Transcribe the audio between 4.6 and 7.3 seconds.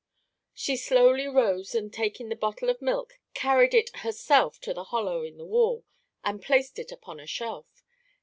to the hollow in the wall and placed it upon a